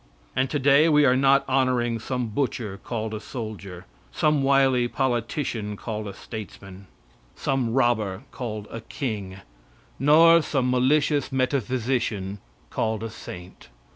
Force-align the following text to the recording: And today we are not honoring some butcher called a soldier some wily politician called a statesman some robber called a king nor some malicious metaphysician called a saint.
And 0.35 0.49
today 0.49 0.89
we 0.89 1.05
are 1.05 1.15
not 1.15 1.45
honoring 1.47 1.99
some 1.99 2.29
butcher 2.29 2.79
called 2.83 3.13
a 3.13 3.19
soldier 3.19 3.85
some 4.11 4.41
wily 4.41 4.87
politician 4.87 5.77
called 5.77 6.07
a 6.07 6.13
statesman 6.15 6.87
some 7.35 7.73
robber 7.75 8.23
called 8.31 8.67
a 8.71 8.81
king 8.81 9.41
nor 9.99 10.41
some 10.41 10.71
malicious 10.71 11.31
metaphysician 11.31 12.39
called 12.71 13.03
a 13.03 13.11
saint. 13.11 13.69